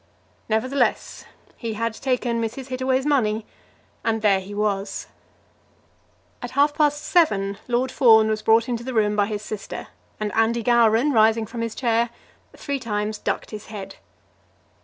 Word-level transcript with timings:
Nevertheless 0.49 1.25
he 1.55 1.75
had 1.75 1.93
taken 1.93 2.41
Mrs. 2.41 2.69
Hittaway's 2.69 3.05
money 3.05 3.45
and 4.03 4.23
there 4.23 4.39
he 4.39 4.51
was. 4.55 5.05
At 6.41 6.49
half 6.57 6.73
past 6.73 7.03
seven 7.03 7.59
Lord 7.67 7.91
Fawn 7.91 8.27
was 8.27 8.41
brought 8.41 8.67
into 8.67 8.83
the 8.83 8.95
room 8.95 9.15
by 9.15 9.27
his 9.27 9.43
sister, 9.43 9.89
and 10.19 10.33
Andy 10.33 10.63
Gowran, 10.63 11.13
rising 11.13 11.45
from 11.45 11.61
his 11.61 11.75
chair, 11.75 12.09
three 12.57 12.79
times 12.79 13.19
ducked 13.19 13.51
his 13.51 13.67
head. 13.67 13.97